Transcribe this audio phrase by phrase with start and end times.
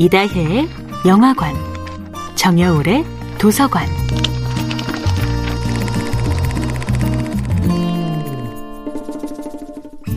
[0.00, 0.66] 이다혜의
[1.06, 1.54] 영화관,
[2.34, 3.04] 정여울의
[3.38, 3.86] 도서관.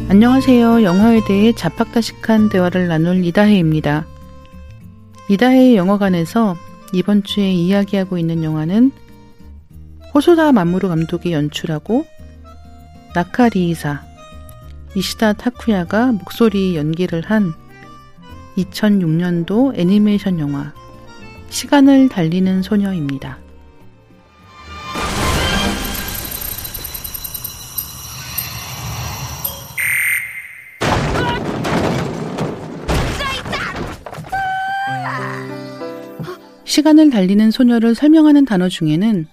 [0.08, 0.84] 안녕하세요.
[0.84, 4.06] 영화에 대해 자팍다식한 대화를 나눌 이다혜입니다.
[5.28, 6.56] 이다혜의 영화관에서
[6.94, 8.94] 이번 주에 이야기하고 있는 영화는
[10.14, 12.06] 호소다 마무루 감독이 연출하고
[13.16, 14.02] 나카리이사,
[14.96, 17.54] 이시다 타쿠야가 목소리 연기를 한
[18.58, 20.74] 2006년도 애니메이션 영화
[21.50, 23.38] 시간을 달리는 소녀입니다.
[36.66, 39.28] 시간을 달리는 소녀를 설명하는 단어 중에는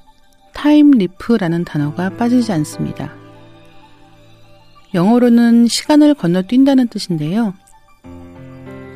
[0.53, 3.15] time leap이라는 단어가 빠지지 않습니다.
[4.93, 7.55] 영어로는 시간을 건너뛴다는 뜻인데요.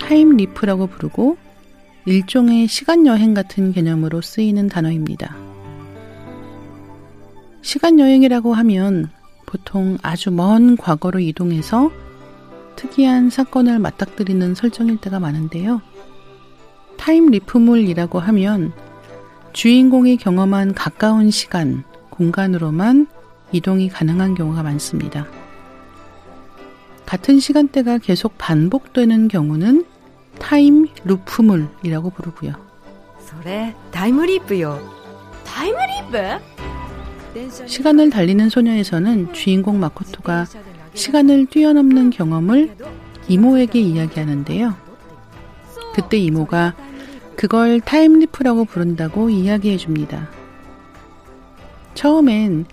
[0.04, 1.38] time leap이라고 부르고
[2.04, 5.34] 일종의 시간 여행 같은 개념으로 쓰이는 단어입니다.
[7.62, 9.08] 시간 여행이라고 하면
[9.46, 11.90] 보통 아주 먼 과거로 이동해서
[12.76, 15.80] 특이한 사건을 맞닥뜨리는 설정일 때가 많은데요.
[16.98, 18.72] time leap물이라고 하면
[19.54, 23.06] 주인공이 경험한 가까운 시간, 공간으로만
[23.52, 25.26] 이동이 가능한 경우가 많습니다.
[27.06, 29.93] 같은 시간대가 계속 반복되는 경우는
[30.44, 32.52] time loop물이라고 부르고요.
[33.40, 34.78] 그래, time leap요.
[35.42, 36.18] Time leap?
[37.66, 40.44] 시간을 달리는 소녀에서는 주인공 마코토가
[40.92, 42.76] 시간을 뛰어넘는 경험을
[43.26, 44.74] 이모에게 이야기하는데요.
[45.94, 46.74] 그때 이모가
[47.36, 50.28] 그걸 time leap이라고 부른다고 이야기해 줍니다.
[51.94, 52.66] 처음엔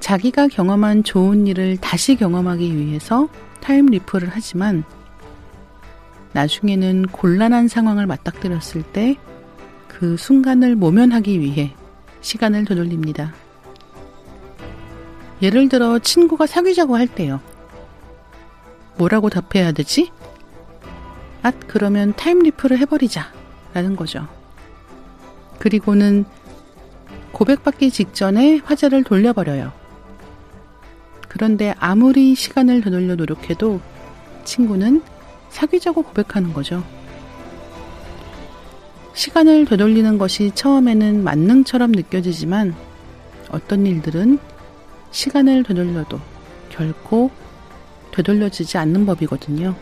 [0.00, 3.28] 자기가 경험한 좋은 일을 다시 경험하기 위해서
[3.60, 4.84] time leap을 하지만
[6.32, 9.16] 나중에는 곤란한 상황을 맞닥뜨렸을 때
[10.00, 11.74] 그 순간을 모면하기 위해
[12.22, 13.34] 시간을 되돌립니다.
[15.42, 17.38] 예를 들어 친구가 사귀자고 할 때요.
[18.96, 20.10] 뭐라고 답해야 되지?
[21.42, 23.30] 앗, 그러면 타임리프를 해버리자.
[23.74, 24.26] 라는 거죠.
[25.58, 26.24] 그리고는
[27.32, 29.70] 고백받기 직전에 화제를 돌려버려요.
[31.28, 33.82] 그런데 아무리 시간을 되돌려 노력해도
[34.44, 35.02] 친구는
[35.50, 36.82] 사귀자고 고백하는 거죠.
[39.12, 42.74] 시간을 되돌리는 것이 처음에는 만능처럼 느껴지지만
[43.50, 44.38] 어떤 일들은
[45.10, 46.20] 시간을 되돌려도
[46.70, 47.30] 결코
[48.12, 49.74] 되돌려지지 않는 법이거든요.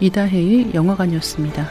[0.00, 1.68] 이다혜의 영화관이었습니다.